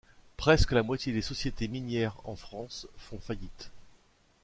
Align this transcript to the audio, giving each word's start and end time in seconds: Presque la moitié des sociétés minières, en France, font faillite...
Presque 0.35 0.71
la 0.71 0.81
moitié 0.81 1.13
des 1.13 1.21
sociétés 1.21 1.67
minières, 1.67 2.17
en 2.23 2.35
France, 2.35 2.87
font 2.97 3.19
faillite... 3.19 3.69